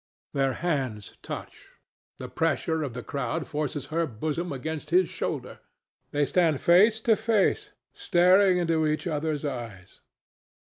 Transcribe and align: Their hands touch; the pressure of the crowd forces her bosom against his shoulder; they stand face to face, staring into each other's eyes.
Their 0.33 0.53
hands 0.53 1.13
touch; 1.21 1.67
the 2.17 2.27
pressure 2.27 2.81
of 2.81 2.93
the 2.95 3.03
crowd 3.03 3.45
forces 3.45 3.85
her 3.93 4.07
bosom 4.07 4.51
against 4.51 4.89
his 4.89 5.07
shoulder; 5.07 5.59
they 6.09 6.25
stand 6.25 6.59
face 6.59 6.99
to 7.01 7.15
face, 7.15 7.69
staring 7.93 8.57
into 8.57 8.87
each 8.87 9.05
other's 9.05 9.45
eyes. 9.45 10.01